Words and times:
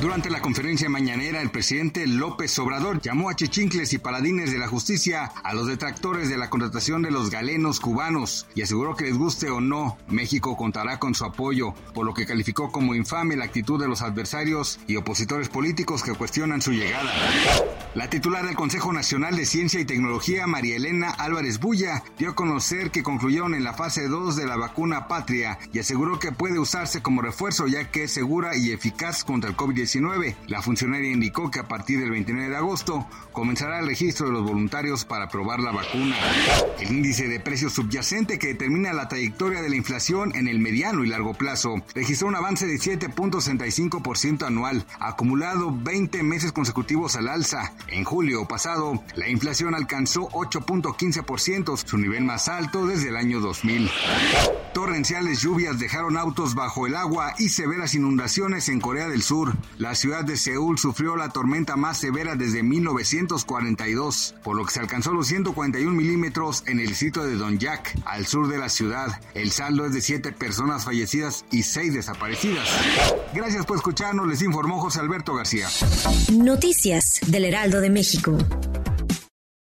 Durante 0.00 0.28
la 0.28 0.42
conferencia 0.42 0.90
mañanera, 0.90 1.40
el 1.40 1.50
presidente 1.50 2.06
López 2.06 2.58
Obrador 2.58 3.00
llamó 3.00 3.30
a 3.30 3.34
chichincles 3.34 3.94
y 3.94 3.98
paladines 3.98 4.52
de 4.52 4.58
la 4.58 4.68
justicia 4.68 5.32
a 5.42 5.54
los 5.54 5.66
detractores 5.66 6.28
de 6.28 6.36
la 6.36 6.50
contratación 6.50 7.00
de 7.00 7.10
los 7.10 7.30
galenos 7.30 7.80
cubanos 7.80 8.46
y 8.54 8.60
aseguró 8.60 8.94
que 8.94 9.04
les 9.04 9.16
guste 9.16 9.48
o 9.48 9.62
no, 9.62 9.96
México 10.08 10.54
contará 10.54 10.98
con 10.98 11.14
su 11.14 11.24
apoyo, 11.24 11.72
por 11.94 12.04
lo 12.04 12.12
que 12.12 12.26
calificó 12.26 12.70
como 12.70 12.94
infame 12.94 13.36
la 13.36 13.46
actitud 13.46 13.80
de 13.80 13.88
los 13.88 14.02
adversarios 14.02 14.78
y 14.86 14.96
opositores 14.96 15.48
políticos 15.48 16.02
que 16.02 16.12
cuestionan 16.12 16.60
su 16.60 16.72
llegada. 16.72 17.10
La 17.94 18.10
titular 18.10 18.44
del 18.44 18.54
Consejo 18.54 18.92
Nacional 18.92 19.34
de 19.34 19.46
Ciencia 19.46 19.80
y 19.80 19.86
Tecnología, 19.86 20.46
María 20.46 20.76
Elena 20.76 21.08
Álvarez 21.08 21.58
Bulla, 21.58 22.02
dio 22.18 22.30
a 22.30 22.34
conocer 22.34 22.90
que 22.90 23.02
concluyeron 23.02 23.54
en 23.54 23.64
la 23.64 23.72
fase 23.72 24.08
2 24.08 24.36
de 24.36 24.46
la 24.46 24.56
vacuna 24.56 25.08
Patria 25.08 25.58
y 25.72 25.78
aseguró 25.78 26.18
que 26.18 26.32
puede 26.32 26.58
usarse 26.58 27.00
como 27.00 27.22
refuerzo 27.22 27.66
ya 27.66 27.90
que 27.90 28.04
es 28.04 28.10
segura 28.10 28.54
y 28.58 28.72
eficaz 28.72 29.24
contra 29.24 29.48
el 29.48 29.56
COVID-19 29.56 29.85
la 30.48 30.62
funcionaria 30.62 31.12
indicó 31.12 31.50
que 31.50 31.60
a 31.60 31.68
partir 31.68 32.00
del 32.00 32.10
29 32.10 32.50
de 32.50 32.56
agosto 32.56 33.06
comenzará 33.32 33.78
el 33.78 33.86
registro 33.86 34.26
de 34.26 34.32
los 34.32 34.42
voluntarios 34.42 35.04
para 35.04 35.28
probar 35.28 35.60
la 35.60 35.70
vacuna. 35.70 36.16
El 36.80 36.90
índice 36.90 37.28
de 37.28 37.38
precios 37.38 37.74
subyacente 37.74 38.38
que 38.38 38.48
determina 38.48 38.92
la 38.92 39.08
trayectoria 39.08 39.62
de 39.62 39.68
la 39.68 39.76
inflación 39.76 40.34
en 40.34 40.48
el 40.48 40.58
mediano 40.58 41.04
y 41.04 41.08
largo 41.08 41.34
plazo 41.34 41.82
registró 41.94 42.28
un 42.28 42.34
avance 42.34 42.66
de 42.66 42.74
7.65% 42.74 44.46
anual, 44.46 44.84
acumulado 44.98 45.72
20 45.72 46.22
meses 46.22 46.52
consecutivos 46.52 47.14
al 47.16 47.28
alza. 47.28 47.72
En 47.88 48.04
julio 48.04 48.48
pasado, 48.48 49.02
la 49.14 49.28
inflación 49.28 49.74
alcanzó 49.74 50.28
8.15%, 50.30 51.76
su 51.76 51.98
nivel 51.98 52.24
más 52.24 52.48
alto 52.48 52.86
desde 52.86 53.10
el 53.10 53.16
año 53.16 53.40
2000. 53.40 53.90
Torrenciales 54.74 55.40
lluvias 55.40 55.78
dejaron 55.78 56.16
autos 56.16 56.54
bajo 56.54 56.86
el 56.86 56.96
agua 56.96 57.34
y 57.38 57.48
severas 57.48 57.94
inundaciones 57.94 58.68
en 58.68 58.80
Corea 58.80 59.08
del 59.08 59.22
Sur. 59.22 59.54
La 59.78 59.94
ciudad 59.94 60.24
de 60.24 60.38
Seúl 60.38 60.78
sufrió 60.78 61.16
la 61.16 61.28
tormenta 61.28 61.76
más 61.76 61.98
severa 61.98 62.34
desde 62.34 62.62
1942, 62.62 64.34
por 64.42 64.56
lo 64.56 64.64
que 64.64 64.72
se 64.72 64.80
alcanzó 64.80 65.12
los 65.12 65.26
141 65.26 65.92
milímetros 65.92 66.62
en 66.66 66.80
el 66.80 66.94
sitio 66.94 67.24
de 67.24 67.36
Donyak, 67.36 67.94
al 68.06 68.26
sur 68.26 68.48
de 68.48 68.56
la 68.56 68.70
ciudad. 68.70 69.20
El 69.34 69.50
saldo 69.50 69.84
es 69.84 69.92
de 69.92 70.00
7 70.00 70.32
personas 70.32 70.86
fallecidas 70.86 71.44
y 71.50 71.62
6 71.62 71.92
desaparecidas. 71.92 72.66
Gracias 73.34 73.66
por 73.66 73.76
escucharnos, 73.76 74.26
les 74.26 74.40
informó 74.40 74.80
José 74.80 75.00
Alberto 75.00 75.34
García. 75.34 75.68
Noticias 76.32 77.20
del 77.26 77.44
Heraldo 77.44 77.82
de 77.82 77.90
México. 77.90 78.38